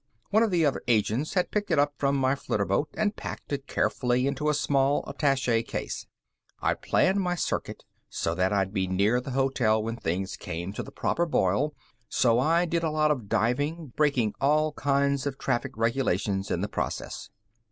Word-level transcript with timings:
One 0.31 0.41
of 0.41 0.49
the 0.49 0.65
other 0.65 0.81
agents 0.87 1.35
had 1.35 1.51
picked 1.51 1.69
it 1.69 1.77
up 1.77 1.93
from 1.99 2.15
my 2.15 2.33
flitterboat 2.33 2.87
and 2.95 3.15
packed 3.15 3.53
it 3.53 3.67
carefully 3.67 4.25
into 4.25 4.49
a 4.49 4.55
small 4.55 5.03
attaché 5.03 5.63
case. 5.67 6.07
I'd 6.59 6.81
planned 6.81 7.21
my 7.21 7.35
circuit 7.35 7.83
so 8.09 8.33
that 8.33 8.51
I'd 8.51 8.73
be 8.73 8.87
near 8.87 9.21
the 9.21 9.29
hotel 9.37 9.83
when 9.83 9.97
things 9.97 10.37
came 10.37 10.73
to 10.73 10.81
the 10.81 10.91
proper 10.91 11.27
boil, 11.27 11.75
so 12.09 12.39
I 12.39 12.65
did 12.65 12.81
a 12.81 12.89
lot 12.89 13.11
of 13.11 13.29
diving, 13.29 13.93
breaking 13.95 14.33
all 14.41 14.73
kinds 14.73 15.27
of 15.27 15.37
traffic 15.37 15.77
regulations 15.77 16.49
in 16.49 16.61
the 16.61 16.67
process. 16.67 17.29